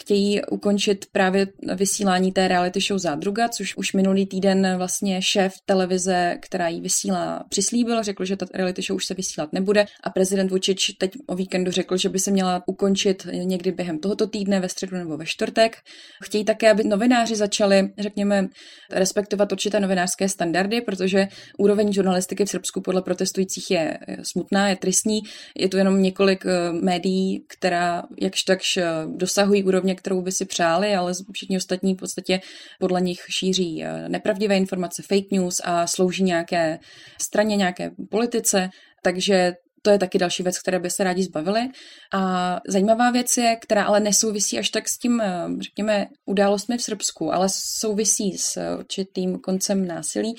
chtějí 0.01 0.41
ukončit 0.45 1.05
právě 1.11 1.47
vysílání 1.75 2.31
té 2.31 2.47
reality 2.47 2.79
show 2.81 2.99
Zádruga, 2.99 3.49
což 3.49 3.77
už 3.77 3.93
minulý 3.93 4.25
týden 4.25 4.77
vlastně 4.77 5.21
šéf 5.21 5.53
televize, 5.65 6.37
která 6.41 6.67
ji 6.67 6.81
vysílá, 6.81 7.43
přislíbil, 7.49 8.03
řekl, 8.03 8.25
že 8.25 8.35
ta 8.35 8.45
reality 8.53 8.81
show 8.81 8.95
už 8.95 9.05
se 9.05 9.13
vysílat 9.13 9.53
nebude 9.53 9.85
a 10.03 10.09
prezident 10.09 10.51
Vučić 10.51 10.95
teď 10.97 11.11
o 11.27 11.35
víkendu 11.35 11.71
řekl, 11.71 11.97
že 11.97 12.09
by 12.09 12.19
se 12.19 12.31
měla 12.31 12.63
ukončit 12.67 13.27
někdy 13.31 13.71
během 13.71 13.99
tohoto 13.99 14.27
týdne, 14.27 14.59
ve 14.59 14.69
středu 14.69 14.97
nebo 14.97 15.17
ve 15.17 15.25
čtvrtek. 15.25 15.77
Chtějí 16.23 16.45
také, 16.45 16.71
aby 16.71 16.83
novináři 16.83 17.35
začali, 17.35 17.89
řekněme, 17.99 18.47
respektovat 18.91 19.51
určité 19.51 19.79
novinářské 19.79 20.29
standardy, 20.29 20.81
protože 20.81 21.27
úroveň 21.57 21.93
žurnalistiky 21.93 22.45
v 22.45 22.49
Srbsku 22.49 22.81
podle 22.81 23.01
protestujících 23.01 23.71
je 23.71 23.97
smutná, 24.23 24.69
je 24.69 24.75
tristní. 24.75 25.19
Je 25.57 25.69
tu 25.69 25.77
jenom 25.77 26.01
několik 26.01 26.45
eh, 26.45 26.71
médií, 26.71 27.45
která 27.47 28.03
jakž 28.21 28.43
takž 28.43 28.77
eh, 28.77 28.85
dosahují 29.07 29.63
úrovně 29.63 29.90
úrovně, 29.91 29.95
kterou 29.95 30.21
by 30.21 30.31
si 30.31 30.45
přáli, 30.45 30.95
ale 30.95 31.13
všichni 31.33 31.57
ostatní 31.57 31.93
v 31.93 31.97
podstatě 31.97 32.41
podle 32.79 33.01
nich 33.01 33.19
šíří 33.29 33.83
eh, 33.83 34.09
nepravdivé 34.09 34.57
informace, 34.57 35.03
fake 35.03 35.31
news 35.31 35.61
a 35.63 35.87
slouží 35.87 36.23
nějaké 36.23 36.79
straně, 37.21 37.55
nějaké 37.55 37.91
politice. 38.09 38.69
Takže 39.03 39.53
to 39.83 39.89
je 39.89 39.97
taky 39.97 40.17
další 40.17 40.43
věc, 40.43 40.59
které 40.59 40.79
by 40.79 40.89
se 40.89 41.03
rádi 41.03 41.23
zbavili. 41.23 41.69
A 42.13 42.59
zajímavá 42.67 43.11
věc 43.11 43.37
je, 43.37 43.55
která 43.55 43.83
ale 43.83 43.99
nesouvisí 43.99 44.59
až 44.59 44.69
tak 44.69 44.89
s 44.89 44.97
tím, 44.97 45.21
eh, 45.21 45.47
řekněme, 45.61 46.07
událostmi 46.25 46.77
v 46.77 46.81
Srbsku, 46.81 47.33
ale 47.33 47.47
souvisí 47.49 48.37
s 48.37 48.77
určitým 48.79 49.39
koncem 49.39 49.87
násilí. 49.87 50.35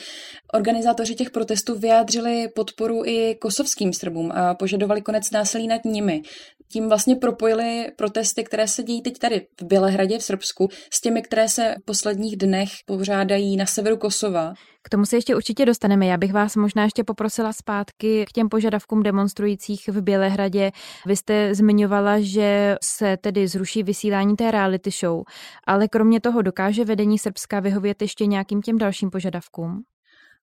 Organizátoři 0.54 1.14
těch 1.14 1.30
protestů 1.30 1.78
vyjádřili 1.78 2.48
podporu 2.54 3.02
i 3.04 3.34
kosovským 3.34 3.92
Srbům 3.92 4.32
a 4.32 4.54
požadovali 4.54 5.02
konec 5.02 5.30
násilí 5.30 5.66
nad 5.66 5.84
nimi 5.84 6.22
tím 6.72 6.88
vlastně 6.88 7.16
propojili 7.16 7.86
protesty, 7.96 8.44
které 8.44 8.68
se 8.68 8.82
dějí 8.82 9.02
teď 9.02 9.18
tady 9.18 9.46
v 9.60 9.64
Bělehradě 9.64 10.18
v 10.18 10.22
Srbsku, 10.22 10.68
s 10.94 11.00
těmi, 11.00 11.22
které 11.22 11.48
se 11.48 11.74
v 11.82 11.84
posledních 11.84 12.36
dnech 12.36 12.68
pořádají 12.86 13.56
na 13.56 13.66
severu 13.66 13.96
Kosova. 13.96 14.54
K 14.84 14.88
tomu 14.88 15.06
se 15.06 15.16
ještě 15.16 15.36
určitě 15.36 15.66
dostaneme. 15.66 16.06
Já 16.06 16.16
bych 16.16 16.32
vás 16.32 16.56
možná 16.56 16.84
ještě 16.84 17.04
poprosila 17.04 17.52
zpátky 17.52 18.24
k 18.28 18.32
těm 18.32 18.48
požadavkům 18.48 19.02
demonstrujících 19.02 19.88
v 19.88 20.02
Bělehradě. 20.02 20.70
Vy 21.06 21.16
jste 21.16 21.54
zmiňovala, 21.54 22.20
že 22.20 22.76
se 22.82 23.16
tedy 23.16 23.48
zruší 23.48 23.82
vysílání 23.82 24.36
té 24.36 24.50
reality 24.50 24.90
show, 24.90 25.22
ale 25.66 25.88
kromě 25.88 26.20
toho 26.20 26.42
dokáže 26.42 26.84
vedení 26.84 27.18
Srbska 27.18 27.60
vyhovět 27.60 28.02
ještě 28.02 28.26
nějakým 28.26 28.62
těm 28.62 28.78
dalším 28.78 29.10
požadavkům? 29.10 29.82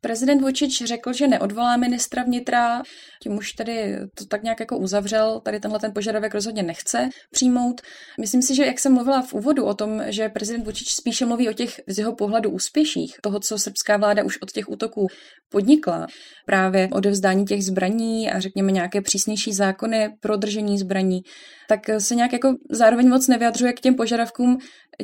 Prezident 0.02 0.42
Vučič 0.42 0.84
řekl, 0.84 1.14
že 1.14 1.28
neodvolá 1.28 1.78
ministra 1.78 2.24
vnitra, 2.24 2.82
tím 3.24 3.38
už 3.38 3.54
tady 3.54 3.98
to 4.16 4.26
tak 4.26 4.44
nějak 4.44 4.60
jako 4.60 4.78
uzavřel, 4.78 5.40
tady 5.40 5.60
tenhle 5.60 5.80
ten 5.80 5.94
požadavek 5.94 6.34
rozhodně 6.34 6.64
nechce 6.64 7.10
přijmout. 7.32 7.82
Myslím 8.20 8.42
si, 8.42 8.56
že 8.56 8.66
jak 8.66 8.80
jsem 8.80 8.94
mluvila 8.94 9.22
v 9.22 9.34
úvodu 9.34 9.66
o 9.66 9.74
tom, 9.74 10.02
že 10.08 10.30
prezident 10.30 10.64
Vučič 10.64 10.94
spíše 10.94 11.26
mluví 11.26 11.50
o 11.50 11.54
těch 11.54 11.82
z 11.88 12.00
jeho 12.00 12.16
pohledu 12.16 12.50
úspěších, 12.50 13.16
toho, 13.24 13.40
co 13.40 13.60
srbská 13.60 13.98
vláda 13.98 14.24
už 14.24 14.42
od 14.42 14.52
těch 14.52 14.70
útoků 14.70 15.08
podnikla, 15.52 16.08
právě 16.46 16.90
odevzdání 16.92 17.46
těch 17.46 17.64
zbraní 17.64 18.32
a 18.32 18.40
řekněme 18.40 18.72
nějaké 18.72 19.02
přísnější 19.02 19.54
zákony 19.54 20.10
pro 20.20 20.38
držení 20.38 20.78
zbraní, 20.78 21.22
tak 21.70 21.80
se 21.98 22.16
nějak 22.16 22.34
jako 22.34 22.56
zároveň 22.72 23.10
moc 23.10 23.28
nevyjadřuje 23.28 23.74
k 23.74 23.80
těm 23.80 23.96
požadavkům 23.96 24.58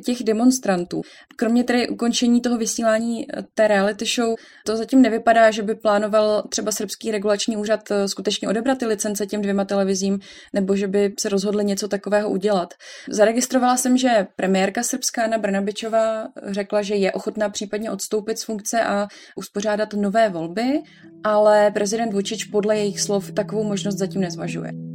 těch 0.06 0.24
demonstrantů. 0.24 1.02
Kromě 1.36 1.64
tedy 1.64 1.90
ukončení 1.90 2.42
toho 2.42 2.58
vysílání 2.58 3.25
té 3.54 3.68
reality 3.68 4.06
show, 4.06 4.36
to 4.66 4.78
zatím 4.86 5.01
nevypadá, 5.01 5.51
že 5.51 5.63
by 5.63 5.75
plánoval 5.75 6.44
třeba 6.50 6.72
srbský 6.72 7.12
regulační 7.12 7.58
úřad 7.58 7.92
eh, 7.92 8.08
skutečně 8.08 8.50
odebrat 8.50 8.77
ty 8.77 8.86
licence 8.86 9.25
těm 9.25 9.42
dvěma 9.42 9.65
televizím, 9.65 10.20
nebo 10.54 10.75
že 10.75 10.88
by 10.88 11.13
se 11.20 11.30
rozhodli 11.30 11.65
něco 11.65 11.88
takového 11.88 12.30
udělat. 12.30 12.74
Zaregistrovala 13.10 13.77
jsem, 13.77 13.98
že 13.98 14.27
premiérka 14.36 14.84
srbská 14.84 15.24
Anna 15.24 15.38
Brnabičová 15.38 16.27
řekla, 16.46 16.82
že 16.82 16.96
je 16.96 17.12
ochotná 17.12 17.50
případně 17.50 17.92
odstoupit 17.92 18.39
z 18.39 18.44
funkce 18.44 18.84
a 18.84 19.08
uspořádat 19.36 19.94
nové 19.94 20.30
volby, 20.30 20.82
ale 21.24 21.72
prezident 21.72 22.13
Vučič 22.13 22.44
podle 22.44 22.77
jejich 22.77 23.01
slov 23.01 23.32
takovou 23.32 23.63
možnost 23.63 23.98
zatím 23.98 24.22
nezvažuje 24.22 24.95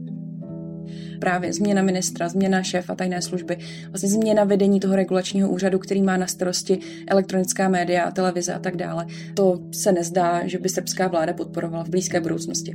právě 1.21 1.53
změna 1.53 1.83
ministra, 1.83 2.29
změna 2.29 2.63
šéfa 2.63 2.95
tajné 2.95 3.23
služby, 3.23 3.57
vlastně 3.89 4.09
změna 4.09 4.45
vedení 4.45 4.81
toho 4.81 4.97
regulačního 4.97 5.49
úřadu, 5.49 5.79
který 5.79 6.03
má 6.03 6.17
na 6.17 6.27
starosti 6.27 6.79
elektronická 7.07 7.69
média 7.69 8.11
televize 8.11 8.55
a 8.55 8.59
tak 8.59 8.77
dále. 8.77 9.07
To 9.35 9.61
se 9.73 9.93
nezdá, 9.93 10.47
že 10.47 10.59
by 10.59 10.69
srbská 10.69 11.09
vláda 11.09 11.33
podporovala 11.33 11.85
v 11.85 11.89
blízké 11.89 12.21
budoucnosti. 12.21 12.75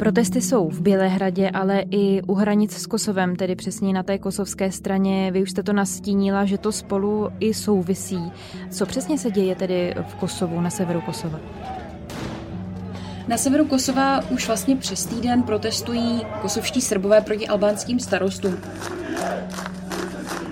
Protesty 0.00 0.40
jsou 0.40 0.68
v 0.68 0.80
Bělehradě, 0.80 1.50
ale 1.50 1.84
i 1.90 2.22
u 2.22 2.34
hranic 2.34 2.72
s 2.72 2.86
Kosovem, 2.86 3.36
tedy 3.36 3.56
přesně 3.56 3.92
na 3.92 4.02
té 4.02 4.18
kosovské 4.18 4.72
straně. 4.72 5.32
Vy 5.32 5.42
už 5.42 5.50
jste 5.50 5.62
to 5.62 5.72
nastínila, 5.72 6.44
že 6.44 6.58
to 6.58 6.72
spolu 6.72 7.28
i 7.40 7.54
souvisí. 7.54 8.32
Co 8.70 8.86
přesně 8.86 9.18
se 9.18 9.30
děje 9.30 9.54
tedy 9.54 9.94
v 10.08 10.14
Kosovu, 10.14 10.60
na 10.60 10.70
severu 10.70 11.00
Kosova? 11.00 11.40
Na 13.28 13.36
severu 13.36 13.64
Kosova 13.64 14.30
už 14.30 14.46
vlastně 14.46 14.76
přes 14.76 15.06
týden 15.06 15.42
protestují 15.42 16.26
kosovští 16.42 16.80
srbové 16.80 17.20
proti 17.20 17.48
albánským 17.48 18.00
starostům. 18.00 18.60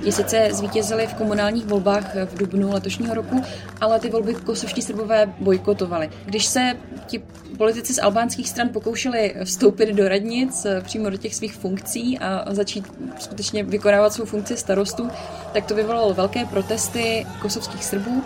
Ti 0.05 0.13
sice 0.13 0.49
zvítězili 0.53 1.07
v 1.07 1.15
komunálních 1.15 1.67
volbách 1.67 2.15
v 2.15 2.39
dubnu 2.39 2.73
letošního 2.73 3.15
roku, 3.15 3.43
ale 3.81 4.01
ty 4.01 4.11
volby 4.11 4.35
kosovští 4.35 4.83
srbové 4.83 5.35
bojkotovali. 5.41 6.11
Když 6.25 6.47
se 6.47 6.73
ti 7.07 7.23
politici 7.59 7.95
z 7.95 8.03
albánských 8.03 8.49
stran 8.49 8.69
pokoušeli 8.69 9.35
vstoupit 9.45 9.93
do 9.93 10.09
radnic 10.09 10.67
přímo 10.83 11.11
do 11.11 11.17
těch 11.17 11.35
svých 11.35 11.55
funkcí 11.55 12.19
a 12.19 12.55
začít 12.55 12.85
skutečně 13.19 13.65
vykonávat 13.65 14.13
svou 14.13 14.25
funkci 14.25 14.57
starostů, 14.57 15.09
tak 15.53 15.67
to 15.67 15.75
vyvolalo 15.75 16.15
velké 16.15 16.45
protesty 16.45 17.27
kosovských 17.41 17.85
Srbů 17.85 18.23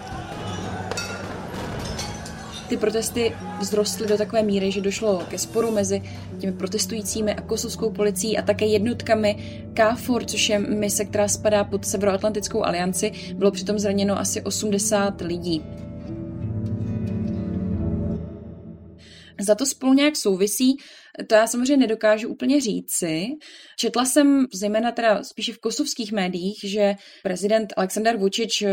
ty 2.73 2.79
protesty 2.79 3.33
vzrostly 3.61 4.07
do 4.07 4.19
takové 4.19 4.43
míry, 4.43 4.73
že 4.73 4.81
došlo 4.81 5.19
ke 5.31 5.39
sporu 5.39 5.71
mezi 5.71 6.03
těmi 6.39 6.53
protestujícími 6.53 7.35
a 7.35 7.41
kosovskou 7.41 7.91
policií 7.91 8.39
a 8.39 8.43
také 8.43 8.67
jednotkami 8.67 9.63
KFOR, 9.75 10.25
což 10.25 10.49
je 10.49 10.59
mise, 10.59 11.05
která 11.05 11.29
spadá 11.29 11.65
pod 11.65 11.85
Severoatlantickou 11.85 12.65
alianci. 12.65 13.13
Bylo 13.35 13.51
přitom 13.51 13.79
zraněno 13.79 14.19
asi 14.19 14.43
80 14.43 15.21
lidí. 15.21 15.65
Za 19.41 19.55
to 19.55 19.67
spolu 19.67 19.93
nějak 19.93 20.17
souvisí, 20.17 20.77
to 21.27 21.35
já 21.35 21.47
samozřejmě 21.47 21.77
nedokážu 21.77 22.29
úplně 22.29 22.61
říci. 22.61 23.27
Četla 23.79 24.05
jsem 24.05 24.47
zejména 24.55 24.93
teda 24.93 25.23
spíše 25.23 25.53
v 25.53 25.59
kosovských 25.59 26.13
médiích, 26.13 26.59
že 26.65 26.95
prezident 27.23 27.73
Aleksandar 27.77 28.17
Vučič 28.17 28.63
eh, 28.63 28.71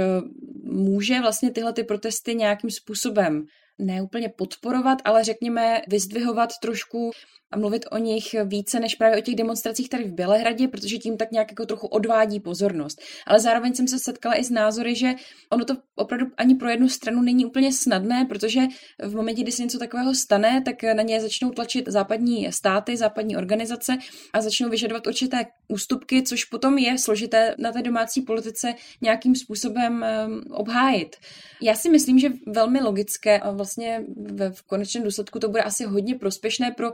může 0.63 1.21
vlastně 1.21 1.51
tyhle 1.51 1.73
ty 1.73 1.83
protesty 1.83 2.35
nějakým 2.35 2.69
způsobem 2.69 3.45
neúplně 3.79 4.29
podporovat, 4.29 4.97
ale 5.05 5.23
řekněme 5.23 5.81
vyzdvihovat 5.87 6.49
trošku 6.61 7.11
a 7.51 7.57
mluvit 7.57 7.85
o 7.91 7.97
nich 7.97 8.35
více 8.45 8.79
než 8.79 8.95
právě 8.95 9.17
o 9.17 9.21
těch 9.21 9.35
demonstracích 9.35 9.89
tady 9.89 10.03
v 10.03 10.13
Bělehradě, 10.13 10.67
protože 10.67 10.97
tím 10.97 11.17
tak 11.17 11.31
nějak 11.31 11.51
jako 11.51 11.65
trochu 11.65 11.87
odvádí 11.87 12.39
pozornost. 12.39 13.01
Ale 13.27 13.39
zároveň 13.39 13.73
jsem 13.73 13.87
se 13.87 13.99
setkala 13.99 14.35
i 14.35 14.43
s 14.43 14.49
názory, 14.49 14.95
že 14.95 15.13
ono 15.49 15.65
to 15.65 15.73
opravdu 15.95 16.25
ani 16.37 16.55
pro 16.55 16.69
jednu 16.69 16.89
stranu 16.89 17.21
není 17.21 17.45
úplně 17.45 17.73
snadné, 17.73 18.25
protože 18.25 18.61
v 19.03 19.15
momentě, 19.15 19.43
kdy 19.43 19.51
se 19.51 19.63
něco 19.63 19.79
takového 19.79 20.15
stane, 20.15 20.61
tak 20.65 20.83
na 20.83 21.03
ně 21.03 21.21
začnou 21.21 21.51
tlačit 21.51 21.87
západní 21.87 22.51
státy, 22.51 22.97
západní 22.97 23.37
organizace 23.37 23.97
a 24.33 24.41
začnou 24.41 24.69
vyžadovat 24.69 25.07
určité 25.07 25.45
ústupky, 25.67 26.23
což 26.23 26.45
potom 26.45 26.77
je 26.77 26.97
složité 26.97 27.55
na 27.57 27.71
té 27.71 27.81
domácí 27.81 28.21
politice 28.21 28.73
nějakým 29.01 29.35
způsobem 29.35 30.05
um, 30.27 30.41
obhájit. 30.51 31.15
Já 31.61 31.75
si 31.75 31.89
myslím, 31.89 32.19
že 32.19 32.29
velmi 32.47 32.81
logické 32.81 33.39
a 33.39 33.51
vlastně 33.51 34.05
v 34.51 34.61
konečném 34.61 35.03
důsledku 35.03 35.39
to 35.39 35.49
bude 35.49 35.63
asi 35.63 35.83
hodně 35.83 36.15
prospěšné 36.15 36.71
pro 36.71 36.91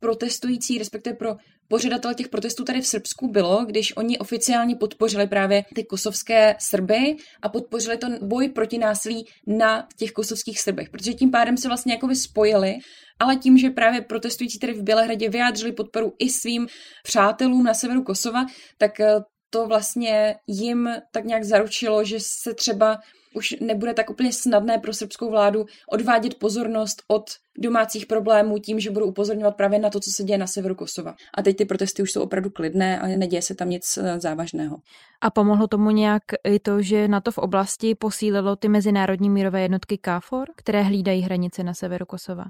protestující, 0.00 0.78
respektive 0.78 1.16
pro 1.16 1.36
pořadatele 1.68 2.14
těch 2.14 2.28
protestů 2.28 2.64
tady 2.64 2.80
v 2.80 2.86
Srbsku 2.86 3.28
bylo, 3.28 3.64
když 3.64 3.96
oni 3.96 4.18
oficiálně 4.18 4.76
podpořili 4.76 5.26
právě 5.26 5.64
ty 5.74 5.84
kosovské 5.84 6.56
Srby 6.58 7.16
a 7.42 7.48
podpořili 7.48 7.98
to 7.98 8.06
boj 8.22 8.48
proti 8.48 8.78
násilí 8.78 9.26
na 9.46 9.88
těch 9.96 10.12
kosovských 10.12 10.60
Srbech, 10.60 10.90
protože 10.90 11.14
tím 11.14 11.30
pádem 11.30 11.56
se 11.56 11.68
vlastně 11.68 11.92
jako 11.92 12.14
spojili, 12.14 12.74
ale 13.18 13.36
tím, 13.36 13.58
že 13.58 13.70
právě 13.70 14.00
protestující 14.00 14.58
tady 14.58 14.72
v 14.72 14.82
Bělehradě 14.82 15.28
vyjádřili 15.28 15.72
podporu 15.72 16.12
i 16.18 16.30
svým 16.30 16.66
přátelům 17.02 17.64
na 17.64 17.74
severu 17.74 18.02
Kosova, 18.02 18.46
tak 18.78 19.00
eh, 19.00 19.14
to 19.50 19.66
vlastně 19.66 20.34
jim 20.46 20.88
tak 21.12 21.24
nějak 21.24 21.44
zaručilo, 21.44 22.04
že 22.04 22.18
se 22.20 22.54
třeba 22.54 22.98
už 23.34 23.56
nebude 23.60 23.94
tak 23.94 24.10
úplně 24.10 24.32
snadné 24.32 24.78
pro 24.78 24.92
srbskou 24.92 25.30
vládu 25.30 25.66
odvádět 25.88 26.34
pozornost 26.34 27.02
od 27.08 27.24
domácích 27.58 28.06
problémů 28.06 28.58
tím, 28.58 28.80
že 28.80 28.90
budou 28.90 29.06
upozorňovat 29.06 29.56
právě 29.56 29.78
na 29.78 29.90
to, 29.90 30.00
co 30.00 30.10
se 30.16 30.24
děje 30.24 30.38
na 30.38 30.46
severu 30.46 30.74
Kosova. 30.74 31.14
A 31.34 31.42
teď 31.42 31.56
ty 31.56 31.64
protesty 31.64 32.02
už 32.02 32.12
jsou 32.12 32.22
opravdu 32.22 32.50
klidné 32.50 33.00
a 33.00 33.06
neděje 33.06 33.42
se 33.42 33.54
tam 33.54 33.70
nic 33.70 33.96
eh, 33.96 34.20
závažného. 34.20 34.76
A 35.20 35.30
pomohlo 35.30 35.66
tomu 35.66 35.90
nějak 35.90 36.22
i 36.44 36.58
to, 36.58 36.82
že 36.82 37.08
na 37.08 37.20
to 37.20 37.32
v 37.32 37.38
oblasti 37.38 37.94
posílilo 37.94 38.56
ty 38.56 38.68
mezinárodní 38.68 39.30
mírové 39.30 39.62
jednotky 39.62 39.98
KFOR, 39.98 40.48
které 40.56 40.82
hlídají 40.82 41.22
hranice 41.22 41.62
na 41.62 41.74
severu 41.74 42.06
Kosova? 42.06 42.44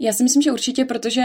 Já 0.00 0.12
si 0.12 0.22
myslím, 0.22 0.42
že 0.42 0.52
určitě, 0.52 0.84
protože 0.84 1.22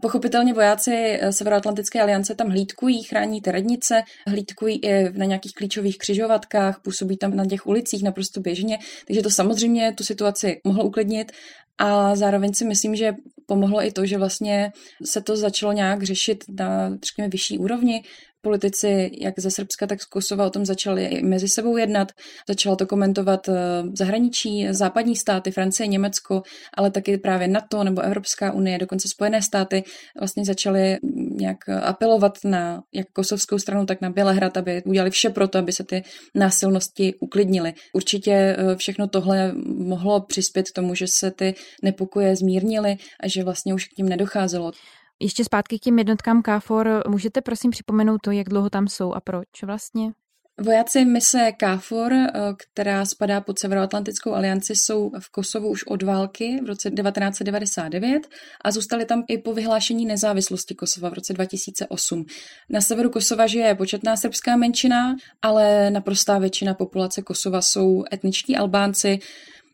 Pochopitelně 0.00 0.54
vojáci 0.54 0.92
eh, 0.94 1.32
Severoatlantické 1.32 2.02
aliance 2.02 2.34
tam 2.34 2.48
hlídkují, 2.48 3.02
chrání 3.02 3.40
ty 3.40 3.52
radnice, 3.52 4.02
hlídkují 4.26 4.84
i 4.84 5.18
na 5.18 5.24
nějakých 5.24 5.54
klíčových 5.54 5.98
křižovatkách, 5.98 6.80
působí 6.82 7.16
tam 7.16 7.36
na 7.36 7.46
těch 7.46 7.66
ulicích 7.66 8.02
naprosto 8.02 8.40
běžně, 8.40 8.78
takže 9.06 9.22
to 9.22 9.30
samozřejmě 9.30 9.92
tu 9.92 10.04
situaci 10.04 10.60
mohlo 10.64 10.84
uklidnit 10.84 11.32
a 11.78 12.16
zároveň 12.16 12.54
si 12.54 12.64
myslím, 12.64 12.96
že 12.96 13.14
pomohlo 13.46 13.84
i 13.84 13.92
to, 13.92 14.06
že 14.06 14.18
vlastně 14.18 14.72
se 15.04 15.20
to 15.20 15.36
začalo 15.36 15.72
nějak 15.72 16.02
řešit 16.02 16.44
na, 16.48 16.90
řekněme, 17.04 17.28
vyšší 17.28 17.58
úrovni 17.58 18.02
politici, 18.42 19.10
jak 19.20 19.38
ze 19.38 19.50
Srbska, 19.50 19.86
tak 19.86 20.02
z 20.02 20.04
Kosova 20.04 20.46
o 20.46 20.50
tom 20.50 20.66
začali 20.66 21.04
i 21.04 21.22
mezi 21.22 21.48
sebou 21.48 21.76
jednat. 21.76 22.12
Začala 22.48 22.76
to 22.76 22.86
komentovat 22.86 23.48
eh, 23.48 23.54
zahraničí, 23.94 24.66
západní 24.70 25.16
státy, 25.16 25.50
Francie, 25.50 25.86
Německo, 25.86 26.42
ale 26.76 26.90
taky 26.90 27.18
právě 27.18 27.48
NATO 27.48 27.84
nebo 27.84 28.00
Evropská 28.00 28.52
unie, 28.52 28.78
dokonce 28.78 29.08
Spojené 29.08 29.42
státy 29.42 29.82
vlastně 30.18 30.44
začaly 30.44 30.98
nějak 31.36 31.68
apelovat 31.68 32.38
na 32.44 32.82
jak 32.94 33.06
kosovskou 33.12 33.58
stranu, 33.58 33.86
tak 33.86 34.00
na 34.00 34.10
Bělehrad, 34.10 34.56
aby 34.56 34.82
udělali 34.84 35.10
vše 35.10 35.30
pro 35.30 35.48
to, 35.48 35.58
aby 35.58 35.72
se 35.72 35.84
ty 35.84 36.02
násilnosti 36.34 37.14
uklidnily. 37.20 37.74
Určitě 37.94 38.32
eh, 38.32 38.76
všechno 38.76 39.08
tohle 39.08 39.52
mohlo 39.66 40.20
přispět 40.20 40.70
k 40.70 40.74
tomu, 40.74 40.94
že 40.94 41.06
se 41.06 41.30
ty 41.30 41.54
nepokoje 41.82 42.36
zmírnily 42.36 42.96
a 43.20 43.28
že 43.28 43.44
vlastně 43.44 43.74
už 43.74 43.84
k 43.84 43.98
ním 43.98 44.08
nedocházelo. 44.08 44.72
Ještě 45.22 45.44
zpátky 45.44 45.78
k 45.78 45.82
těm 45.82 45.98
jednotkám 45.98 46.42
KFOR. 46.42 47.02
Můžete 47.08 47.40
prosím 47.40 47.70
připomenout 47.70 48.18
to, 48.22 48.30
jak 48.30 48.48
dlouho 48.48 48.70
tam 48.70 48.88
jsou 48.88 49.12
a 49.12 49.20
proč 49.20 49.48
vlastně? 49.64 50.12
Vojáci 50.62 51.04
mise 51.04 51.52
KFOR, 51.52 52.12
eh, 52.12 52.28
která 52.56 53.04
spadá 53.04 53.40
pod 53.40 53.58
Severoatlantickou 53.58 54.32
alianci, 54.32 54.76
jsou 54.76 55.10
v 55.20 55.30
Kosovu 55.30 55.68
už 55.68 55.84
od 55.84 56.02
války 56.02 56.60
v 56.64 56.66
roce 56.66 56.90
1999 56.90 58.28
a 58.64 58.70
zůstali 58.70 59.04
tam 59.04 59.22
i 59.28 59.38
po 59.38 59.54
vyhlášení 59.54 60.06
nezávislosti 60.06 60.74
Kosova 60.74 61.10
v 61.10 61.14
roce 61.14 61.32
2008. 61.32 62.24
Na 62.70 62.80
severu 62.80 63.10
Kosova 63.10 63.46
žije 63.46 63.74
početná 63.74 64.16
srbská 64.16 64.56
menšina, 64.56 65.16
ale 65.42 65.90
naprostá 65.90 66.38
většina 66.38 66.74
populace 66.74 67.22
Kosova 67.22 67.62
jsou 67.62 68.04
etničtí 68.12 68.56
Albánci, 68.56 69.18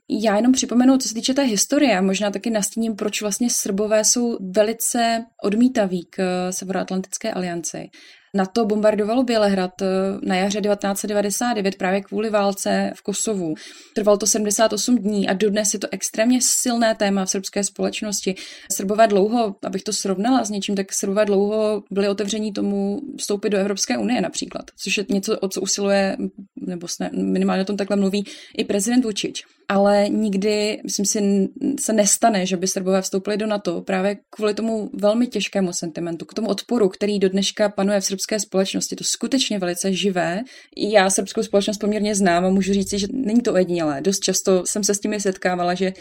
já 0.09 0.37
jenom 0.37 0.53
připomenu, 0.53 0.99
co 0.99 1.09
se 1.09 1.15
týče 1.15 1.35
té 1.35 1.43
historie 1.43 1.99
a 1.99 2.03
možná 2.03 2.31
taky 2.31 2.51
nastíním, 2.51 2.97
proč 2.97 3.23
vlastně 3.23 3.51
Srbové 3.51 4.05
jsou 4.05 4.39
velice 4.41 5.25
odmítaví 5.43 6.07
k 6.11 6.49
Severoatlantické 6.51 7.33
alianci. 7.33 7.91
NATO 8.35 8.65
bombardovalo 8.65 9.23
Bělehrad 9.23 9.83
eh, 9.83 9.87
na 10.23 10.37
jaře 10.37 10.61
1999 10.61 11.77
právě 11.77 12.01
kvůli 12.01 12.31
válce 12.31 12.93
v 12.97 13.03
Kosovu. 13.03 13.55
Trvalo 13.95 14.19
to 14.19 14.27
78 14.27 14.99
dní 14.99 15.29
a 15.29 15.33
dodnes 15.33 15.75
je 15.75 15.79
to 15.81 15.89
extrémně 15.91 16.39
silné 16.43 16.95
téma 16.95 17.25
v 17.25 17.31
srbské 17.31 17.65
společnosti. 17.65 18.35
Srbové 18.73 19.07
dlouho, 19.07 19.55
abych 19.65 19.83
to 19.83 19.93
srovnala 19.93 20.45
s 20.45 20.51
něčím, 20.51 20.77
tak 20.77 20.93
Srbové 20.93 21.25
dlouho 21.25 21.83
byli 21.91 22.09
otevření 22.09 22.53
tomu 22.53 23.01
vstoupit 23.19 23.51
do 23.51 23.59
Evropské 23.59 23.99
unie 23.99 24.21
například, 24.21 24.65
což 24.77 24.97
je 24.97 25.07
něco, 25.09 25.39
o 25.39 25.49
co 25.49 25.61
usiluje, 25.61 26.17
nebo 26.57 26.87
minimálně 27.13 27.63
o 27.63 27.67
tom 27.67 27.77
takhle 27.77 27.97
mluví 27.97 28.25
i 28.57 28.65
prezident 28.65 29.05
Vučič 29.05 29.45
ale 29.69 30.09
nikdy, 30.09 30.81
myslím 30.85 31.07
si, 31.07 31.49
se 31.81 31.93
nestane, 31.93 32.47
že 32.47 32.57
by 32.57 32.67
Srbové 32.67 33.03
vstoupili 33.03 33.37
do 33.37 33.47
NATO 33.47 33.81
právě 33.81 34.17
kvůli 34.31 34.55
tomu 34.55 34.91
velmi 34.93 35.27
těžkému 35.27 35.73
sentimentu, 35.73 36.25
k 36.25 36.35
tomu 36.35 36.49
odporu, 36.49 36.89
který 36.89 37.19
do 37.19 37.29
dneška 37.29 37.69
panuje 37.69 38.01
v 38.01 38.05
srbské 38.05 38.41
společnosti. 38.41 38.97
To 38.97 39.05
skutečně 39.05 39.59
velice 39.59 39.93
živé. 39.93 40.43
Já 40.77 41.11
srbskou 41.11 41.43
společnost 41.43 41.79
poměrně 41.79 42.15
znám 42.15 42.45
a 42.45 42.51
můžu 42.51 42.73
říct, 42.73 42.95
že 42.95 43.07
není 43.13 43.41
to 43.41 43.53
ojedinělé. 43.53 44.01
Dost 44.01 44.21
často 44.21 44.63
jsem 44.67 44.85
se 44.85 44.95
s 44.95 45.01
tím 45.01 45.21
setkávala, 45.21 45.75
že 45.75 45.93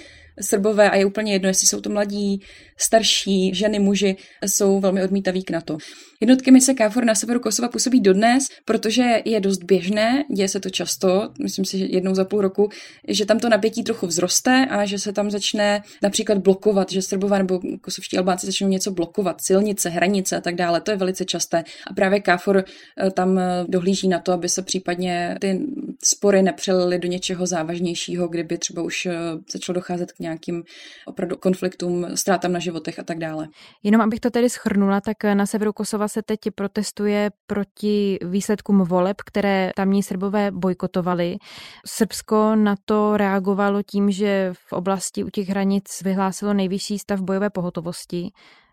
Srbové, 0.41 0.89
a 0.89 0.95
je 0.95 1.05
úplně 1.05 1.33
jedno, 1.33 1.47
jestli 1.47 1.67
jsou 1.67 1.81
to 1.81 1.89
mladí, 1.89 2.41
starší, 2.77 3.55
ženy, 3.55 3.79
muži, 3.79 4.15
jsou 4.45 4.79
velmi 4.79 5.03
odmítaví 5.03 5.43
k 5.43 5.51
NATO. 5.51 5.77
Jednotky 6.21 6.51
mise 6.51 6.73
KFOR 6.73 7.05
na 7.05 7.15
severu 7.15 7.39
Kosova 7.39 7.67
působí 7.67 7.99
dodnes, 7.99 8.43
protože 8.65 9.21
je 9.25 9.39
dost 9.39 9.63
běžné, 9.63 10.23
děje 10.35 10.47
se 10.47 10.59
to 10.59 10.69
často, 10.69 11.29
myslím 11.43 11.65
si, 11.65 11.77
že 11.77 11.85
jednou 11.85 12.15
za 12.15 12.25
půl 12.25 12.41
roku, 12.41 12.69
že 13.07 13.25
tam 13.25 13.39
to 13.39 13.49
napětí 13.49 13.83
trochu 13.83 14.07
vzroste 14.07 14.65
a 14.69 14.85
že 14.85 14.99
se 14.99 15.13
tam 15.13 15.31
začne 15.31 15.81
například 16.01 16.37
blokovat, 16.37 16.91
že 16.91 17.01
Srbové 17.01 17.37
nebo 17.37 17.59
kosovští 17.81 18.17
Albánci 18.17 18.45
začnou 18.45 18.67
něco 18.67 18.91
blokovat, 18.91 19.41
silnice, 19.41 19.89
hranice 19.89 20.37
a 20.37 20.41
tak 20.41 20.55
dále. 20.55 20.81
To 20.81 20.91
je 20.91 20.97
velice 20.97 21.25
časté. 21.25 21.63
A 21.87 21.93
právě 21.93 22.19
KFOR 22.19 22.57
eh, 22.57 23.11
tam 23.11 23.39
eh, 23.39 23.65
dohlíží 23.67 24.07
na 24.07 24.19
to, 24.19 24.31
aby 24.31 24.49
se 24.49 24.61
případně 24.61 25.37
ty 25.41 25.65
spory 26.03 26.41
nepřelily 26.41 26.99
do 26.99 27.07
něčeho 27.07 27.45
závažnějšího, 27.45 28.27
kdyby 28.27 28.57
třeba 28.57 28.81
už 28.81 29.05
eh, 29.05 29.13
začalo 29.51 29.73
docházet 29.73 30.11
k 30.11 30.19
nějakým 30.25 30.63
opravdu 31.05 31.37
konfliktům, 31.37 32.07
ztrátám 32.15 32.51
na 32.51 32.59
životech 32.59 32.99
a 32.99 33.03
tak 33.03 33.17
dále. 33.17 33.47
Jenom 33.83 34.01
abych 34.01 34.19
to 34.19 34.29
tedy 34.29 34.49
schrnula, 34.49 35.01
tak 35.01 35.23
na 35.23 35.45
severu 35.45 35.73
Kosova 35.73 36.07
se 36.07 36.21
teď 36.21 36.39
protestuje 36.55 37.31
proti 37.47 38.17
výsledkům 38.25 38.81
voleb, 38.81 39.17
které 39.25 39.71
tamní 39.75 40.03
Srbové 40.03 40.51
bojkotovali. 40.51 41.37
Srbsko 41.85 42.55
na 42.55 42.75
to 42.85 43.17
reagovalo 43.17 43.83
tím, 43.83 44.11
že 44.11 44.53
v 44.53 44.73
oblasti 44.73 45.23
u 45.23 45.29
těch 45.29 45.49
hranic 45.49 46.01
vyhlásilo 46.03 46.53
nejvyšší 46.53 46.99
stav 46.99 47.21
bojové 47.21 47.49
pohotovosti. 47.49 48.31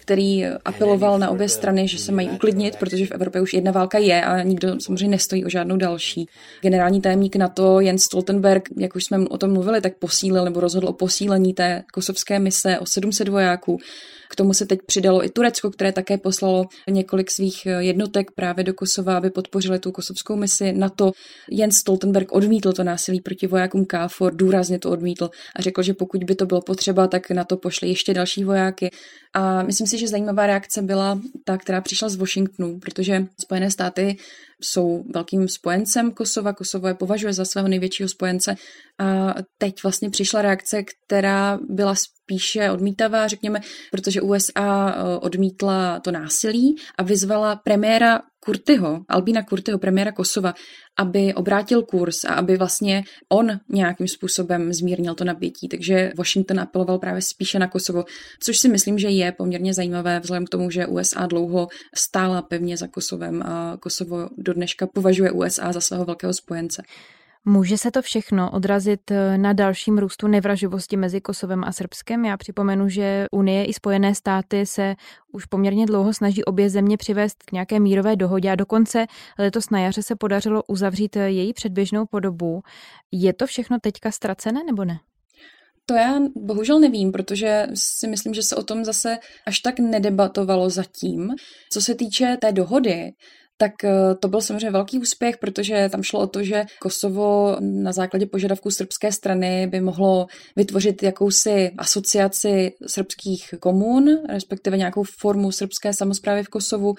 To 0.08 0.12
to 0.12 0.14
který 0.14 0.44
apeloval 0.64 1.18
na 1.18 1.30
obě 1.30 1.48
strany, 1.48 1.88
že 1.88 1.98
se 1.98 2.12
mají 2.12 2.28
uklidnit, 2.28 2.76
protože 2.76 3.06
v 3.06 3.10
Evropě 3.10 3.40
už 3.40 3.54
jedna 3.54 3.72
válka 3.72 3.98
je 3.98 4.24
a 4.24 4.42
nikdo 4.42 4.80
samozřejmě 4.80 5.08
nestojí 5.08 5.44
o 5.44 5.48
žádnou 5.48 5.76
další. 5.76 6.28
Generální 6.62 7.00
tajemník 7.00 7.37
NATO 7.37 7.80
Jens 7.80 8.02
Stoltenberg, 8.02 8.68
jak 8.76 8.96
už 8.96 9.04
jsme 9.04 9.18
o 9.18 9.38
tom 9.38 9.52
mluvili, 9.52 9.80
tak 9.80 9.96
posílil 9.98 10.44
nebo 10.44 10.61
rozhodl 10.61 10.88
o 10.88 10.92
posílení 10.92 11.54
té 11.54 11.85
kosovské 11.92 12.38
mise 12.38 12.78
o 12.78 12.87
700 12.87 13.28
vojáků. 13.28 13.78
K 14.30 14.37
tomu 14.37 14.54
se 14.54 14.66
teď 14.66 14.78
přidalo 14.87 15.24
i 15.24 15.28
Turecko, 15.28 15.70
které 15.70 15.92
také 15.92 16.18
poslalo 16.18 16.66
několik 16.90 17.30
svých 17.30 17.66
jednotek 17.78 18.30
právě 18.30 18.64
do 18.64 18.74
Kosova, 18.74 19.16
aby 19.16 19.30
podpořili 19.30 19.78
tu 19.78 19.92
kosovskou 19.92 20.37
misi. 20.37 20.72
Na 20.72 20.88
to 20.88 21.12
Jens 21.50 21.76
Stoltenberg 21.76 22.33
odmítl 22.33 22.72
to 22.72 22.85
násilí 22.85 23.20
proti 23.20 23.46
vojákům 23.46 23.87
KFOR, 23.87 24.35
důrazně 24.35 24.78
to 24.78 24.90
odmítl 24.90 25.30
a 25.56 25.62
řekl, 25.62 25.83
že 25.83 25.94
pokud 25.94 26.24
by 26.24 26.35
to 26.35 26.46
bylo 26.46 26.61
potřeba, 26.61 27.06
tak 27.06 27.30
na 27.30 27.44
to 27.44 27.56
pošle 27.56 27.88
ještě 27.88 28.14
další 28.14 28.44
vojáky. 28.44 28.90
A 29.35 29.62
myslím 29.62 29.87
si, 29.87 29.97
že 29.98 30.08
zajímavá 30.08 30.46
reakce 30.46 30.82
byla 30.82 31.20
ta, 31.44 31.56
která 31.58 31.80
přišla 31.80 32.08
z 32.08 32.16
Washingtonu, 32.16 32.78
protože 32.78 33.26
Spojené 33.40 33.70
státy 33.70 34.16
jsou 34.62 35.05
velkým 35.14 35.49
spojencem 35.49 36.12
Kosova. 36.12 36.53
Kosovo 36.53 36.88
je 36.88 36.94
považuje 36.94 37.33
za 37.33 37.44
svého 37.44 37.68
největšího 37.68 38.09
spojence. 38.09 38.55
A 38.99 39.35
teď 39.59 39.83
vlastně 39.83 40.11
přišla 40.11 40.42
reakce, 40.42 40.83
která 40.83 41.59
byla 41.68 41.94
spíše 41.94 42.71
odmítavá, 42.71 43.29
řekněme, 43.29 43.61
protože 43.90 44.21
USA 44.21 44.90
eh, 44.90 45.18
odmítla 45.18 46.01
to 46.01 46.11
násilí 46.11 46.77
a 46.99 47.03
vyzvala 47.03 47.57
premiéra 47.57 48.21
Kurtyho, 48.40 49.01
Albína 49.09 49.42
Kurtyho, 49.42 49.79
premiéra 49.79 50.12
Kosova, 50.12 50.55
aby 50.99 51.35
obrátil 51.35 51.83
kurz 51.83 52.25
a 52.25 52.35
aby 52.35 52.57
vlastně 52.57 53.05
on 53.29 53.61
nějakým 53.68 54.09
způsobem 54.09 54.73
zmírnil 54.73 55.14
to 55.14 55.25
napětí. 55.25 55.68
Takže 55.68 56.12
Washington 56.16 56.61
apeloval 56.61 56.99
právě 56.99 57.23
spíše 57.23 57.59
na 57.59 57.68
Kosovo, 57.68 58.05
což 58.40 58.59
si 58.59 58.68
myslím, 58.68 58.99
že 58.99 59.09
je 59.09 59.33
poměrně 59.33 59.75
zajímavé 59.75 60.21
vzhledem 60.21 60.47
k 60.47 60.49
tomu, 60.49 60.71
že 60.71 60.87
USA 60.87 61.27
dlouho 61.27 61.68
stála 61.94 62.42
pevně 62.42 62.77
za 62.77 62.87
Kosovem 62.87 63.42
a 63.42 63.77
Kosovo 63.81 64.29
do 64.48 64.54
dneška 64.54 64.87
považuje 64.87 65.30
USA 65.30 65.72
za 65.72 65.80
svého 65.80 66.04
velkého 66.04 66.32
spojence. 66.32 66.82
Může 67.44 67.78
se 67.78 67.90
to 67.90 68.02
všechno 68.02 68.50
odrazit 68.50 69.11
eh, 69.11 69.38
na 69.38 69.52
dalším 69.52 69.98
růstu 69.98 70.26
nevraživosti 70.26 70.96
mezi 70.96 71.20
Kosovem 71.20 71.64
a 71.64 71.72
Srbskem? 71.72 72.24
Já 72.24 72.37
připomenu, 72.37 72.88
že 72.88 73.26
Unie 73.32 73.64
i 73.64 73.72
Spojené 73.72 74.14
státy 74.14 74.66
se 74.66 74.94
už 75.32 75.46
poměrně 75.46 75.87
dlouho 75.87 76.14
snaží 76.14 76.44
obě 76.44 76.70
země 76.70 76.96
přivést 76.96 77.42
k 77.42 77.52
nějaké 77.52 77.80
mírové 77.80 78.16
dohodě 78.16 78.50
a 78.50 78.54
dokonce 78.54 79.06
letos 79.38 79.70
na 79.70 79.80
jaře 79.80 80.02
se 80.02 80.16
podařilo 80.16 80.62
uzavřít 80.66 81.16
eh, 81.16 81.30
její 81.30 81.52
předběžnou 81.52 82.06
podobu. 82.06 82.62
Je 83.12 83.32
to 83.32 83.46
všechno 83.46 83.78
teďka 83.80 84.11
ztracené 84.11 84.64
nebo 84.64 84.84
ne? 84.84 84.98
To 85.87 85.94
já 85.94 86.20
bohužel 86.37 86.80
nevím, 86.80 87.12
protože 87.12 87.66
si 87.74 88.08
myslím, 88.08 88.34
že 88.34 88.42
se 88.42 88.56
o 88.56 88.62
tom 88.62 88.84
zase 88.84 89.18
až 89.46 89.61
tak 89.61 89.78
nedebatovalo 89.78 90.70
zatím. 90.70 91.30
Co 91.72 91.80
se 91.80 91.94
týče 91.94 92.37
té 92.40 92.52
dohody, 92.52 93.12
tak 93.59 93.85
eh, 93.85 94.14
to 94.21 94.29
byl 94.29 94.40
samozřejmě 94.40 94.71
velký 94.71 94.99
úspěch, 94.99 95.38
protože 95.38 95.88
tam 95.92 96.03
šlo 96.03 96.21
o 96.21 96.27
to, 96.27 96.42
že 96.42 96.64
Kosovo 96.81 97.57
na 97.61 97.92
základě 97.92 98.27
požadavků 98.27 98.71
srbské 98.71 99.12
strany 99.12 99.66
by 99.66 99.81
mohlo 99.81 100.27
vytvořit 100.57 101.03
jakousi 101.03 101.71
asociaci 101.79 102.73
srbských 102.87 103.55
komun, 103.61 104.09
respektive 104.29 104.77
nějakou 104.77 105.03
formu 105.03 105.53
srbské 105.53 105.92
samozprávy 105.92 106.42
v 106.42 106.49
Kosovu 106.49 106.94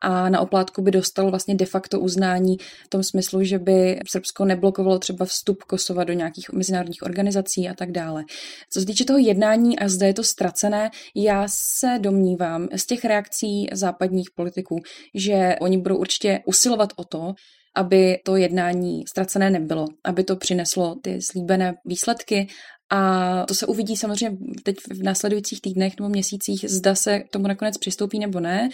a 0.00 0.28
na 0.28 0.40
oplátku 0.40 0.82
by 0.82 0.90
dostalo 0.90 1.30
vlastně 1.30 1.54
de 1.54 1.66
facto 1.66 2.00
uznání 2.00 2.56
v 2.84 2.88
tom 2.88 3.02
smyslu, 3.02 3.44
že 3.44 3.58
by 3.58 4.00
Srbsko 4.08 4.44
neblokovalo 4.44 4.98
třeba 4.98 5.24
vstup 5.24 5.62
Kosova 5.62 6.04
do 6.04 6.12
nějakých 6.12 6.52
mezinárodních 6.52 7.02
organizací 7.02 7.68
a 7.68 7.74
tak 7.74 7.92
dále. 7.92 8.24
Co 8.70 8.80
se 8.80 8.86
týče 8.86 9.04
toho 9.04 9.18
jednání 9.18 9.78
a 9.78 9.88
zde 9.88 10.06
je 10.06 10.14
to 10.14 10.24
ztracené, 10.24 10.90
já 11.14 11.44
se 11.48 11.98
domnívám 11.98 12.68
z 12.76 12.86
těch 12.86 13.04
reakcí 13.04 13.66
západních 13.72 14.30
politiků, 14.30 14.80
že 15.14 15.56
oni 15.60 15.78
budou 15.78 16.01
určitě 16.02 16.40
usilovat 16.46 16.92
o 16.96 17.04
to, 17.04 17.34
aby 17.76 18.18
to 18.24 18.36
jednání 18.36 19.02
ztracené 19.08 19.50
nebylo, 19.50 19.86
aby 20.04 20.24
to 20.24 20.36
přineslo 20.36 20.94
ty 21.02 21.22
slíbené 21.22 21.74
výsledky. 21.84 22.46
A 22.90 23.44
to 23.46 23.54
se 23.54 23.66
uvidí 23.66 23.96
samozřejmě 23.96 24.38
teď 24.62 24.76
v 24.90 25.02
následujících 25.02 25.60
týdnech 25.60 25.92
nebo 25.98 26.08
měsících, 26.08 26.64
zda 26.68 26.94
se 26.94 27.20
k 27.20 27.30
tomu 27.30 27.48
nakonec 27.48 27.78
přistoupí 27.78 28.18
nebo 28.18 28.40
ne, 28.40 28.68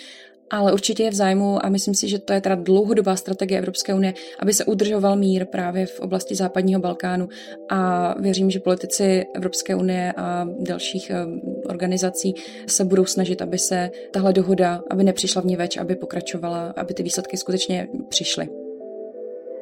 ale 0.50 0.72
určitě 0.72 1.02
je 1.02 1.10
v 1.10 1.14
zájmu 1.14 1.64
a 1.64 1.68
myslím 1.68 1.94
si, 1.94 2.08
že 2.08 2.18
to 2.18 2.32
je 2.32 2.40
teda 2.40 2.54
dlouhodobá 2.54 3.16
strategie 3.16 3.58
Evropské 3.58 3.94
unie, 3.94 4.14
aby 4.38 4.52
se 4.52 4.64
udržoval 4.64 5.16
mír 5.16 5.44
právě 5.44 5.86
v 5.86 6.00
oblasti 6.00 6.34
západního 6.34 6.80
Balkánu 6.80 7.28
a 7.68 8.14
věřím, 8.20 8.50
že 8.50 8.60
politici 8.60 9.26
Evropské 9.34 9.74
unie 9.74 10.12
a 10.16 10.48
dalších 10.60 11.10
eh, 11.10 11.26
organizací 11.68 12.34
se 12.66 12.84
budou 12.84 13.04
snažit, 13.04 13.42
aby 13.42 13.58
se 13.58 13.90
tahle 14.10 14.32
dohoda, 14.32 14.82
aby 14.90 15.04
nepřišla 15.04 15.42
v 15.42 15.44
ní 15.44 15.56
več, 15.56 15.76
aby 15.76 15.96
pokračovala, 15.96 16.74
aby 16.76 16.94
ty 16.94 17.02
výsledky 17.02 17.36
skutečně 17.36 17.88
přišly. 18.08 18.48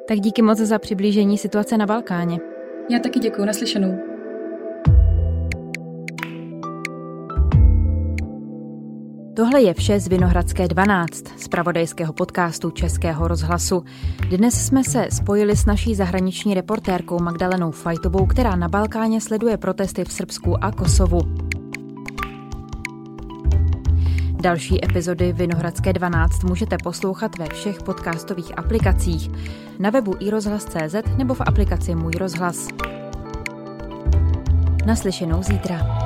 Tak 0.09 0.21
díky 0.21 0.43
moc 0.43 0.59
za 0.59 0.79
přiblížení 0.79 1.39
situace 1.39 1.77
na 1.77 1.87
Balkáně. 1.87 2.39
Já 2.91 2.99
taky 2.99 3.19
děkuji, 3.19 3.45
naslyšenou. 3.45 4.16
Tohle 9.37 9.63
je 9.63 9.75
vše 9.75 10.01
z 10.01 10.09
Vinohradské 10.09 10.69
12, 10.69 11.41
z 11.41 11.49
pravodajského 11.49 12.13
podcastu 12.13 12.71
Českého 12.71 13.29
rozhlasu. 13.29 13.85
Dnes 14.31 14.67
jsme 14.67 14.85
se 14.85 15.09
spojili 15.13 15.57
s 15.57 15.67
naší 15.67 15.95
zahraniční 15.95 16.55
reportérkou 16.55 17.19
Magdalenou 17.19 17.71
Fajtovou, 17.71 18.27
která 18.27 18.57
na 18.57 18.69
Balkáně 18.69 19.21
sleduje 19.21 19.57
protesty 19.57 20.05
v 20.05 20.13
Srbsku 20.13 20.65
a 20.65 20.73
Kosovu. 20.73 21.21
Další 24.41 24.85
epizody 24.85 25.33
Vinohradské 25.33 25.93
12 25.93 26.45
můžete 26.45 26.77
poslouchat 26.83 27.39
ve 27.39 27.47
všech 27.47 27.83
podcastových 27.83 28.59
aplikacích, 28.59 29.31
na 29.79 29.91
webu 29.91 30.15
iRozhlas.cz 30.21 30.95
nebo 31.17 31.35
v 31.35 31.41
aplikaci 31.47 31.95
Můj 31.95 32.13
rozhlas. 32.13 32.69
Naslyšenou 34.87 35.43
zítra. 35.43 36.06